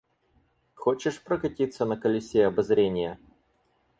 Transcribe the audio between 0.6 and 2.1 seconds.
Хочешь прокатиться на